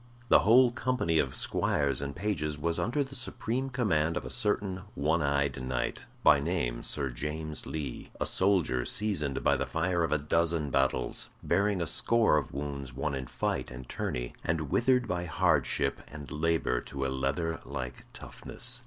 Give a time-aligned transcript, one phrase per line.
[0.29, 4.81] The whole company of squires and pages was under the supreme command of a certain
[4.95, 10.11] one eyed knight, by name Sir James Lee; a soldier seasoned by the fire of
[10.11, 15.07] a dozen battles, bearing a score of wounds won in fight and tourney, and withered
[15.07, 18.79] by hardship and labor to a leather like toughness.